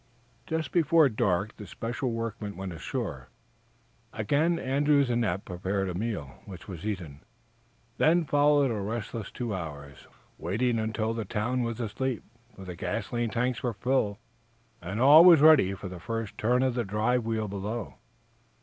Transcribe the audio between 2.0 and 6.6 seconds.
workmen went ashore. Again Andrews and Eph prepared a meal,